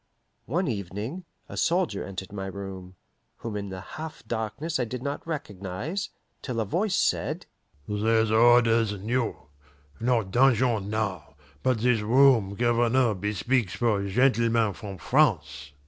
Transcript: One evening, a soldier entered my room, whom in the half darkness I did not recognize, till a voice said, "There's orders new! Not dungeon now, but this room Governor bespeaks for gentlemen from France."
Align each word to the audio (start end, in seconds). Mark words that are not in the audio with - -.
One 0.47 0.67
evening, 0.67 1.25
a 1.47 1.55
soldier 1.55 2.03
entered 2.03 2.31
my 2.33 2.47
room, 2.47 2.95
whom 3.35 3.55
in 3.55 3.69
the 3.69 3.81
half 3.81 4.23
darkness 4.25 4.79
I 4.79 4.83
did 4.83 5.03
not 5.03 5.27
recognize, 5.27 6.09
till 6.41 6.59
a 6.59 6.65
voice 6.65 6.95
said, 6.95 7.45
"There's 7.87 8.31
orders 8.31 8.93
new! 8.93 9.35
Not 9.99 10.31
dungeon 10.31 10.89
now, 10.89 11.35
but 11.61 11.81
this 11.81 12.01
room 12.01 12.55
Governor 12.55 13.13
bespeaks 13.13 13.75
for 13.75 14.07
gentlemen 14.07 14.73
from 14.73 14.97
France." 14.97 15.71